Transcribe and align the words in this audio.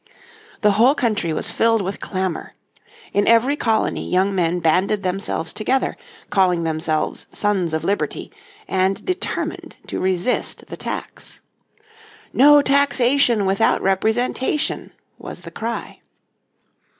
The 0.61 0.71
whole 0.71 0.95
country 0.95 1.31
was 1.31 1.51
filled 1.51 1.83
with 1.83 1.99
clamour. 1.99 2.53
In 3.13 3.27
every 3.27 3.55
colony 3.55 4.09
young 4.09 4.33
men 4.33 4.59
banded 4.59 5.03
themselves 5.03 5.53
together, 5.53 5.95
calling 6.31 6.63
themselves 6.63 7.27
Sons 7.31 7.71
of 7.71 7.83
Liberty, 7.83 8.31
and 8.67 9.05
determined 9.05 9.77
to 9.85 9.99
resist 9.99 10.65
the 10.69 10.75
tax. 10.75 11.41
"No 12.33 12.63
taxation 12.63 13.45
without 13.45 13.79
representation" 13.83 14.91
was 15.19 15.41
the 15.41 15.51
cry. 15.51 16.01